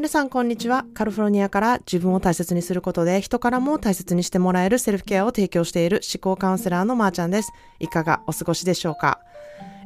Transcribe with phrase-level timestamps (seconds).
[0.00, 0.86] 皆さんこんにちは。
[0.94, 7.52] カルフォルニアから自分を大切にすることで人からも大切にしてもらえるセルフケアを提供している思考カウンセラーのまーちゃんです。
[7.80, 9.20] いかがお過ごしでしょうか？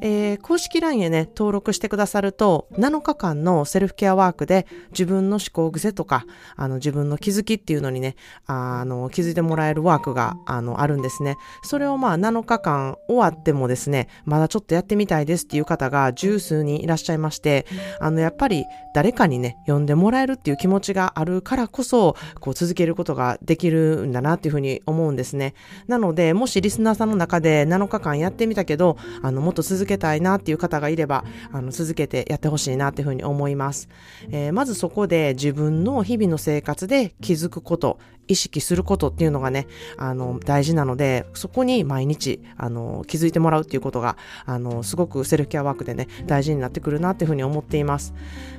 [0.06, 8.14] えー、公式 LINE へね、登録してくださると、7日間のセルフケアワークで自分の思考癖とか、あの、自分の気づきっていうのにね、
[8.45, 11.38] あの、気づいてもらえるワークが、あの、あるんですね。
[11.63, 17.64] それをまあ、7日間終わってもですね、まだちょっとやってみたいですっていう方が十数人いらっしゃいまして、
[17.98, 25.55] あの、やっぱり誰かにね、呼んでもらえるっていう気持ちがあるからこそ、こう、続けることができるんだなっていうふうに思うんですね。
[25.86, 33.88] なので、もしリスナーさんの中で7日間やってみたけど、あの、もっと続けたいなっていう方がいれば、あの、続けてやってほしいなっていうふうに思います。
[34.30, 37.98] えー、まずそこで自分の日々の生活で気づくこと、
[38.28, 48.15] 意識することっていうのがね、あの、大事なので、そこに毎日、あの、気づいてもらうっていうことが、あの、すごくセルフケアワークでね、大事になってくるなっていうふうに思っています。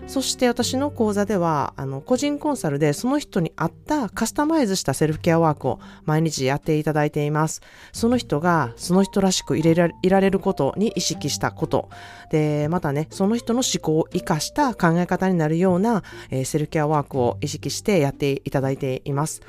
[0.08, 7.62] そして私の講座では、あの、個人コンサルでその人に合ったカスタマイズしたセルフケアワークを毎日やっていただいています。
[7.92, 11.90] その人がその人らしくいれらいられることに意識したこと。
[12.30, 19.42] で、またね、その人の思考を活かした考え方になるような、えー、セルフケアワークを意識してやっていただいています。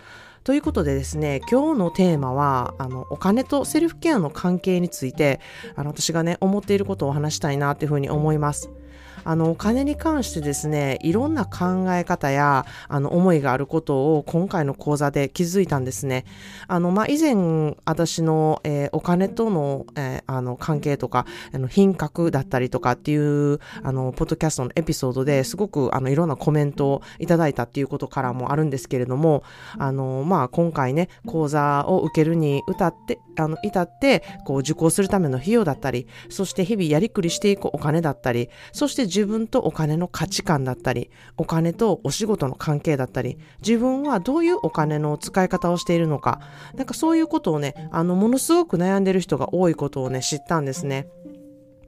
[0.46, 5.40] ということでですね、今日のテーマは、あの、お金とセルフケアの関係について、
[5.74, 8.70] あの、私がね、思っていることを話したいなというふうに思います。
[9.26, 16.24] あの、お金に関してですね、いろんな考え方や、あの、思いがあることを今回の講座で気づいたんですね。
[16.68, 29.42] あの、まあ、以前、私の、えー、お金との、えー、あの、関係とか、あの、品格だったりとかっていう、あの、ポッドキャストのエピソードですごく、あの、いろんなコメントをいただいたっていうことからもあるんですけれども、
[29.76, 46.40] あの、まあ、今回ね、講座を受けるに歌って、あの、至って、こう、受講するための費用だったり、そして日々やりくりしていくお金だったり、そして自分とお金の価値観だったり、お金とお仕事の関係だったり、自分はどういうお金の使い方をしているのか、
[46.74, 51.08] なんかそういうことをね、あの、ものすごく悩んでる人が多いことをね、知ったんですね。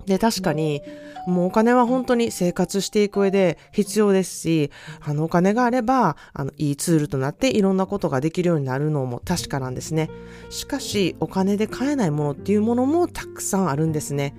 [0.06, 0.81] で、確かに、
[1.27, 4.71] もうお金は本当に生活していく上で必要ですし、
[5.03, 10.09] あのお金があれば、あの、いいツールとなっていろんなことができるようになるのも確かなんですね。
[10.49, 14.34] しかし、お金で買えないものっていうものもたくさんあるんですね。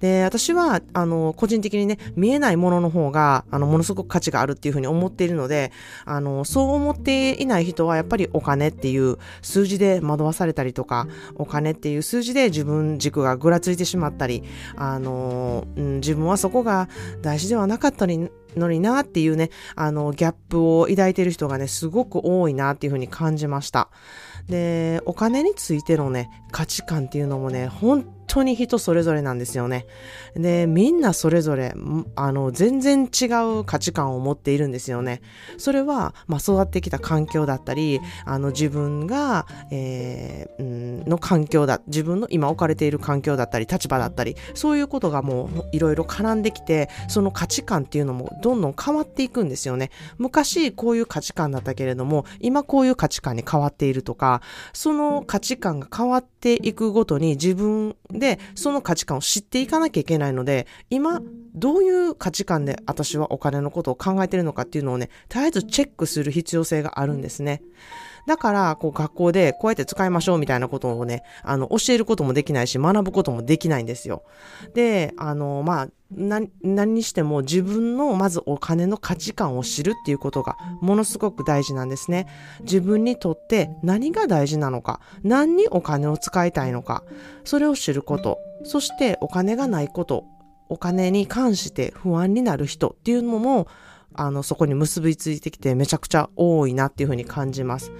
[0.00, 5.72] で、私は、あの、個人的にね、見えないものの方が、あの、ものすごく価値があるっていうふうに思っているので、
[6.04, 14.42] あの、そう思っていない人は、やっぱりお金っていう数字で惑わされたりとか、お金っていう数字で自分軸がぐらついてしまったり、
[14.76, 16.88] あの、うん、自分はそこが
[17.22, 23.88] 大事ではなかったり、のになっていうね、あの、ギャップを抱いている人がね、すごく多いなっていうふうに感じました。
[24.48, 29.86] で、お金についてのね、価値観っていうのもね、本当に人それぞれなんですよね。
[30.34, 31.74] で、みんなそれぞれ、
[32.14, 33.26] あの、全然違
[33.58, 35.20] う価値観を持っているんですよね。
[35.58, 49.90] それは、まあ、育ってきた環境だったり、あの、自分が、えー、んの環境だ、自分の今置かれている環境だったり、立場だったり、そういうことがもういろいろ絡んできて、その価値観っていうのもどんどん変わっていくんですよね。
[50.18, 54.42] 昔こういう価値観だったけれども、今こういう価値観に変わっているとか、
[54.72, 61.20] その価値観が変わっていくごとに自分でその価値観を知っていかなきゃいけないので、今
[61.54, 67.62] どういう価値観で私はお金のことを考えてるのかっていうのをね、絶えずチェックする必要性があるんですね。
[68.26, 74.22] だから、こう学校でこうやって使いましょうみたいなことをね、あの、教えることもできないし、学ぶこともできないんですよ。
[74.74, 76.50] で、あの、まあ、何
[76.94, 82.26] にしても自分のまずお金の価値観を知るっていうことがものすごく大事なんですね。
[82.62, 87.04] 自分にとって何が大事なのか、何にお金を使いたいのか、
[87.44, 90.24] それを知ること、そしてお金がないこと、
[90.68, 93.66] お金に関して不安になる人っていうのも
[94.14, 97.92] あの、そこに結びついてきてめちゃくちゃ多いなっていうふうに感じます。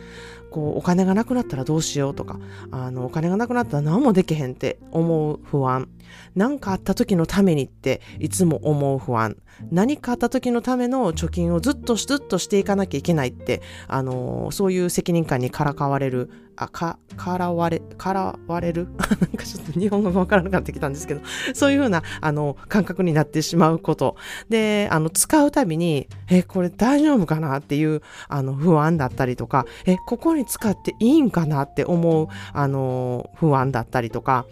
[0.51, 2.39] こう、お金がなくなったらどうしようとか、
[2.71, 5.89] あの、お金がなくなったら何もできへんって思う不安。
[6.35, 9.37] 何かあった時のためにっていつも思う不安。
[9.71, 16.31] 何かあった時のための貯金をずっとずっとしていかなきゃいけないって、あの、そういう責任感にからかわれる、
[16.61, 18.89] あ、か、からわれ、からわれる？
[19.19, 21.23] なんかちょっと日本語がわからなくなってきたんですけど、
[21.55, 24.17] そういうふうな、あの、感覚になってしまうこと。
[24.51, 34.45] で、あの、使うたびに、え、これ大丈夫かなっていう、あの、不安だったりとか、え、ここに使っていいんかなって思う、あの、不安だったりとか、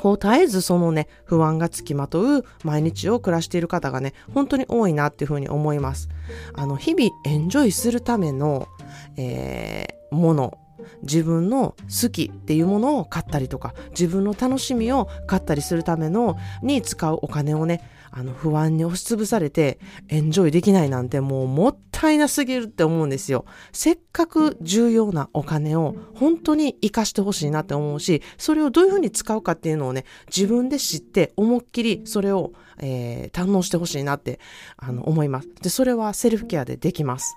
[0.00, 6.08] こう絶えずそのね、不安がつきまとう毎日を暮らしている方がね、本当に多いなっていうふうに思います。
[6.54, 8.68] あの、日々エンジョイするための、
[9.16, 10.58] えー、もの、
[11.02, 23.44] 自分の好きっていうものを買ったりとか、自分の楽しみを買ったりするための、に使うお金をね、あの不安に押しつぶされてエンジョイできないなんてもうもったいなすぎるって思うんですよ。
[23.72, 30.04] せっかく重要なお金を本当に活かしてほしいなって思うし、それをどういうふうに使うかっていうのをね、
[30.34, 34.40] 自分で知って思いっきりそれを、えー、堪能してほしいなって
[34.76, 35.48] あの思います。
[35.62, 37.36] で、それはセルフケアでできます。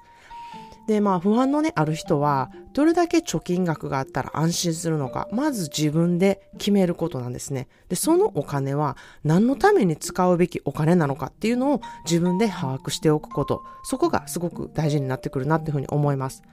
[0.91, 7.69] で、まあ不安のね、ある人は、どれだけ貯金額があったら安心するのか、まず自分で決めることなんですね。
[7.87, 16.43] で、そのお金は何のために使うべきお金なのかっていうのを自分で把握しておくこと、そこがすごく大事になってくるなっていうふうに思います。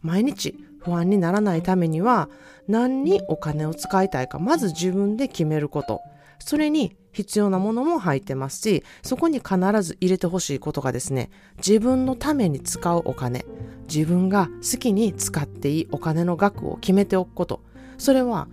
[0.00, 2.30] 毎日不安にならないためには、
[2.68, 6.00] 何にお金を使いたいか、まず自分で決めること。
[6.42, 13.44] それに必要なものも入ってますし、そこに必ず入れてほしいことがですね、自分のために使うお金、
[13.92, 17.62] 自分が好きに使っていいお金の額を決めておくこと。
[17.98, 18.48] それは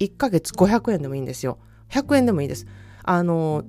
[0.00, 1.58] 1ヶ月500円でもいいんですよ。
[1.90, 2.66] 100円でもいいです。
[3.04, 3.64] あの、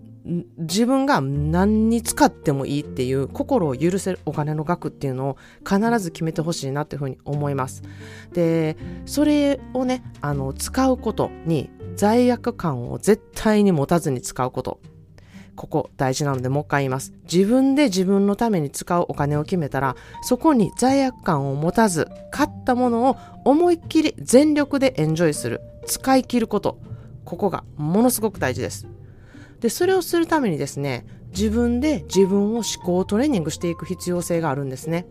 [0.58, 7.82] 自分が何に使ってもいいっていう心を許せるお金の額っていうのを必ず決めてほしいなっていうふうに思います。
[8.34, 14.80] で、それをね、あの、使うことに罪悪感を絶対に持たずに使うこと。
[15.56, 17.14] ここ大事なのでもう一回言います。
[17.32, 25.62] 自分で自分のために使うお金を決めたら、そこに罪悪感を持たず、買ったものを思いっきり全力でエンジョイする。
[25.86, 26.80] 使い切ること。
[27.26, 28.88] ここがものすごく大事です。
[29.60, 35.06] で、それをするためにですね、自分で自分を思考トレーニングしていく必要性があるんですね。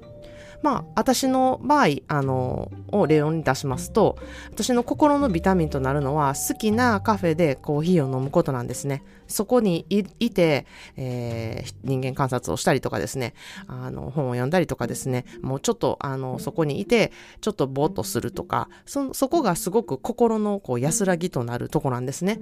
[0.63, 4.19] まあ、私の場合、あの、を例に出しますと、
[4.51, 9.03] 私の心のビタミンとなるのは、好きなカフェでコーヒーを飲むことなんですね。
[9.27, 10.67] そこにいて、
[10.97, 13.35] えー、人間観察をしたりとかですね、
[13.69, 22.41] あの、本を読んだりとかですね、もうちょっと、あの、そこにいて、ちょっとぼーっとするとか、そ、そこがすごく心のこう安らぎとなるとこなんですね。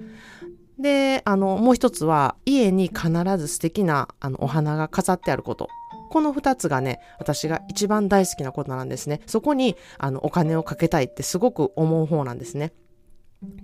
[0.79, 5.69] で、あの、もう一つは、家に必ず素敵な、あの、お花が飾ってあること。
[6.09, 9.21] この二つがね、私が一番大好きなことなんですね。
[9.27, 12.73] そこに、あの、お金をかけたいってすごく思う方なんですね。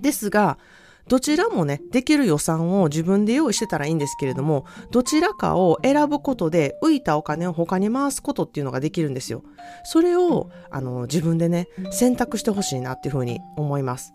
[0.00, 0.58] ですが、
[1.08, 9.42] どちらもね、できる予算を自分で用意してたらいいんですけれども、どちらかを選ぶことで浮いたお金を他に回すことっていうのができるんですよ。
[9.84, 14.14] それを、あの、自分でね、選択してほしいなっていうふうに思います。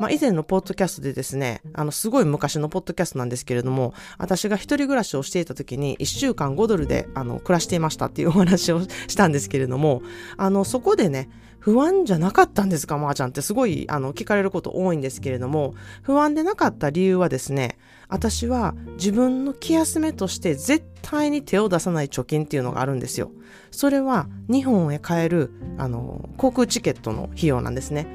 [0.00, 10.00] まあ、以前のポッドキャストでですね、あの、すごい昔のポッドキャストなんですけれども、私が一人暮らしをしていた時に、1週間5ドルで、あの、暮らしていましたっていうお話をしたんですけれども、
[10.38, 17.76] あの、そこでね、不安じゃなかったんですか、まー、あ、ちゃんってすごい、あの、聞かれること多いんですけれども、不安でなかった理由はですね、
[18.08, 23.30] 私は自分の気休めとして絶対に手を出さない貯金っていうのがあるんですよ。
[23.70, 28.06] それは日本へ帰る、あの、航空チケットの費用なんですね。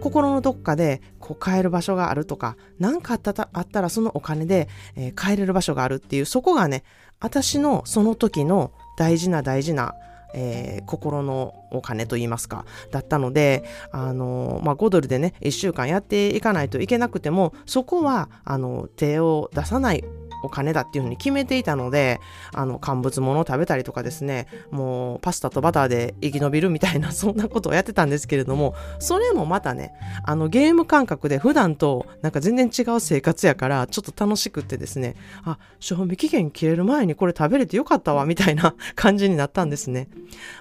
[0.00, 6.84] 心のどっかでこう買える場所があるとか、何かあったあったらそのお金で、えー、買えれる場所があるっていう、そこがね、
[7.20, 9.94] 私のその時の大事な大事な、
[10.34, 20.04] えー、心のお金と言いますか、だったので、あの、まあ、5ドルでね、1週間やっていかないといけなくても、そこは、あの、手を出さない
[20.42, 22.20] お金だっていうふうに決めていたので、
[22.52, 29.92] あの、乾物物を食べたりとかですね、もうパスタとバターで生き延びるみたいな、 そんなことをやってたんですけれども、それもまたね、
[30.24, 40.08] あの、ゲーム感覚で普段となんか全然違う生活やから、ちょっと楽しくってですね、あ、賞味期限切れる前にこれ食べれてよかったわ、みたいな 感じになったんですね。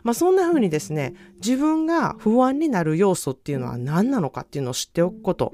[0.03, 5.53] まあ、そんな風にですね、自分が不安になる要素っていうのは何なのかっていうのを知っておくこと。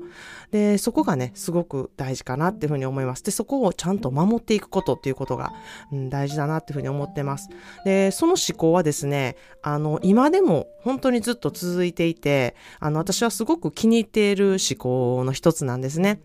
[0.51, 3.23] で、そこがね、すごく大事かなっていうふうに思います。
[3.23, 5.51] で、そこをちゃんと守っていくことっていうことが、
[5.91, 7.49] うん、大事だなっていうふうに思ってます。
[7.83, 16.21] で、その思考はですね、あの、今でも本当にずっと続いていて、あの、私はすごく気に入っている思考の一つなんですね。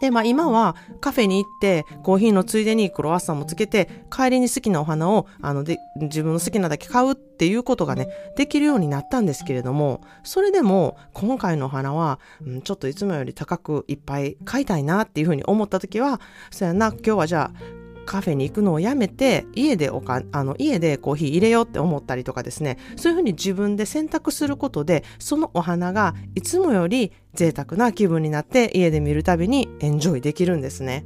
[0.00, 16.20] で、まあ今はカフェに行ってコーヒーのついでにクロワッサンもつけて帰りに好きなお花をあので自分の好きなだけ買うっていうことがね、できるようになったんですけれども、それでも今回のお花は、うん、ちょっといつもより高くいっぱい買いたいなっていうふうに思った時は、
[16.50, 31.04] そやな、今日はじゃあカフェに行くのをやめて、家でおか、あの、家でコーヒー入れようって思ったりとかですね、そういうふうに自分で選択することで、そのお花がいつもより贅沢な気分になって家で見るたびにエンジョイできるんですね。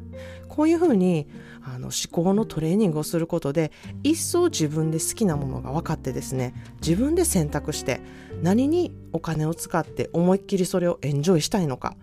[0.48, 1.28] こういうふうに、
[1.62, 3.70] あの、思考のトレーニングをすることで、
[4.02, 8.00] 一層自分で好きなものが分かってですね、自分で選択して、
[8.42, 11.96] 何にお金を使って思いっきりそれをエンジョイしたいのか、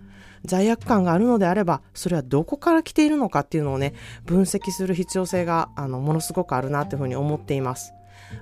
[0.45, 3.93] 罪悪感があるのであれば、それはどこから来ているのかっていうのをね、
[4.25, 7.93] 分析する必要性が、あの、ものすごくあるなというふうに思っています。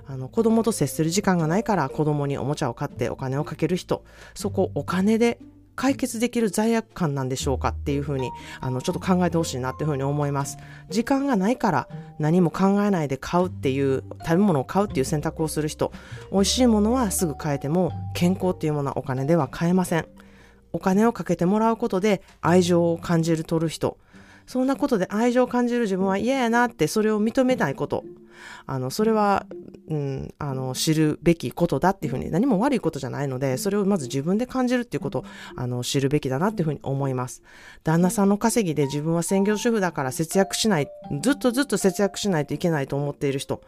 [0.06, 5.38] あの、子供と接する時間がないから子供におもちゃを買ってお金をかける人、そこお金で
[5.76, 8.30] 解決できる罪悪感なんでしょうかっていうふうに、
[8.60, 10.56] あの、ちょっと考えてほしいなっていうふうに思います。
[10.88, 15.92] 時間がないから何も考えないで買うっていう、食べ物を買うっていう選択をする人、
[16.30, 20.06] 美味しいものはすぐ買えても、健康っていうものはお金では買えません。
[20.74, 23.96] お金をかけてもらうことで愛情を感じるとる人、
[24.46, 28.04] そんなことで愛情を感じる自分は嫌やなってそれを認めないこと。
[28.66, 29.46] あの、それは、
[29.88, 35.24] うん、あの、知るべきことだっていうふうに何も悪いことじゃないので、それをまず自分で感じるっていうことを、
[35.56, 37.42] あの、知るべきだなっていうふうに思います。
[37.82, 40.88] 旦那さんの稼ぎで自分は専業主婦だから節約しない、
[41.22, 43.62] ずっとずっと節約しないといけないと思っている人。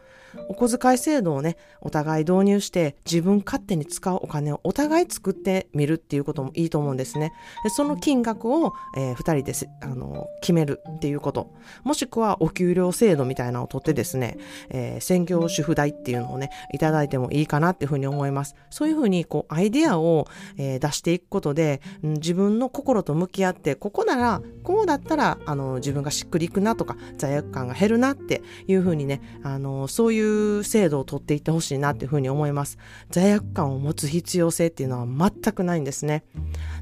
[0.49, 7.33] お小遣い制度をね、お互い導入して自分勝手に使うお金をお互い作ってみるっていうこともいいと思うんですね。
[7.63, 11.51] でその金額を、えー、2人であの決めるっていうこと。
[11.83, 14.37] もしくはお給料制度みたいなのをとってですね、
[14.69, 18.55] えー、専業主婦代っていうのをね、いただいてもいいかなっていうふうに思います。
[18.69, 30.19] そういうふうにこうアイデアを、えー、出していくことで、うん、自分の心と向き合って、ここなら、こうだったら、あの、自分がしっくりいくなとか、罪悪感が減るなっていうふうにね、あの、そうい
[30.59, 32.77] う制度を取っていってほしいなっていうふうに思います。
[33.09, 36.23] 罪悪感を持つ必要性っていうのは全くないんですね。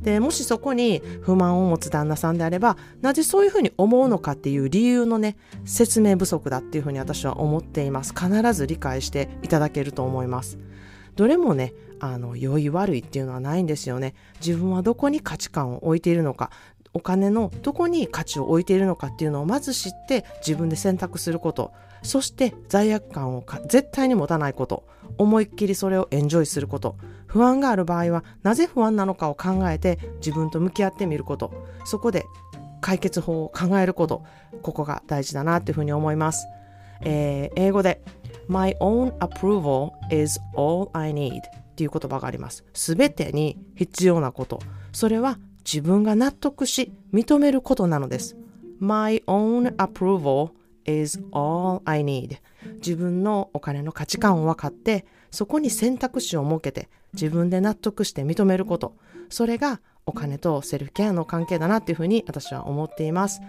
[0.02, 8.14] で、もしそこに不満を持つ旦那さんであれば、なぜそういうふうに思うのかっていう理由のね、説明不足だっていうふうに私は思っています。
[8.14, 10.58] 必ず理解していただけると思います。
[11.16, 14.14] どれもね、あの、良い悪いっていうのはないんですよね。
[14.46, 16.52] 自分はどこに価値観を置いているのか、
[16.94, 21.72] お金のどこに価値を置いているのかっていうのをまず知って自分で選択すること。
[22.04, 24.86] そして罪悪感を絶対に持たないこと。
[25.18, 26.96] 思いっきりそれをエンジョイすること。
[27.28, 31.52] 不安がある場合はなぜ不安なのかを考えて自分と向き合ってみること。
[31.84, 32.26] そこで
[32.86, 34.24] 解決法を考えること。
[34.62, 36.46] ここが大事だなっていうふうに思います。
[37.02, 38.04] えー、英語で
[38.48, 41.42] My own approval is all I need っ
[41.76, 42.64] ていう言葉があります。
[42.76, 44.60] すべてに必要なこと。
[44.92, 48.38] それは自分が納得し認めることなのです。
[48.78, 50.52] My own approval
[50.86, 52.38] is all I need
[52.76, 58.96] 自分のお金の価値観を分かってそこに選択肢を設けて自分で納得して認めること
[59.30, 63.42] それがお金とセルフケアの関係だなっていうふうに私は思っています、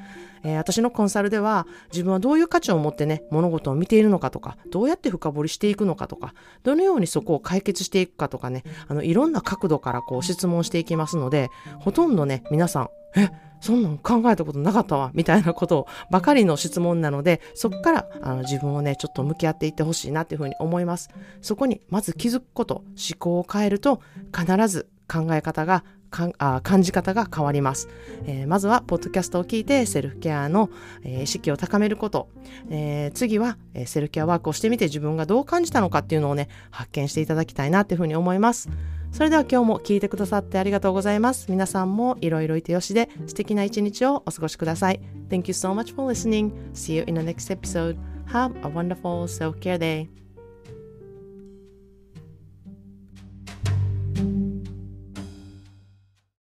[0.43, 6.33] えー、私のコンサルでは自分はどういう価値を持ってね物事を見ているのかとかどうやって深掘りしていくのかとか
[6.63, 21.09] どのようにそこを解決していくかとかねあのいろんな角度からこう質問していきますのでほとんどね皆さんえそんなん考えたことなかったわ、みたいなことばかりの質問なので、そこからあの自分をね、ちょっと向き合っていってほしいなっていうふうに思います。
[21.41, 24.03] そこにまず気づくこと、思考を変えると、
[24.37, 27.89] 必ず考え方がかあ感じ方が変わります、
[28.27, 30.71] えー、まずはポッドキャストを聞いてセルフケアの、
[31.03, 32.29] えー、意識を高めること、
[32.71, 38.69] えー、次は、えー、セルフケアワークをしてみて自分がどう感じたのかっていうのをね発見していただきたいなっていうふうに思います
[39.17, 41.47] それでは今日も聞いてくださってありがとうございます。
[41.51, 45.01] 皆さんもいろいろいてよしで素敵な一日をお過ごしください。
[45.31, 46.53] Thank you so much for listening.
[46.75, 47.97] See you in the next episode.
[48.27, 50.26] Have a wonderful self-care day.